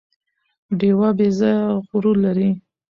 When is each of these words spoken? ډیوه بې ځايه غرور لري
ډیوه 0.79 1.09
بې 1.17 1.27
ځايه 1.39 1.65
غرور 1.89 2.17
لري 2.25 2.49